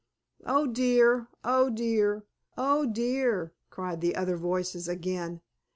[0.47, 1.27] "Oh, dear!
[1.43, 2.25] Oh, dear!
[2.57, 5.41] Oh, dear!" cried the other voices again.